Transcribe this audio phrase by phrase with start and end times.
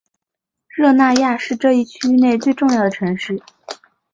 [0.67, 3.39] 热那亚是这一区域内最重要的城市。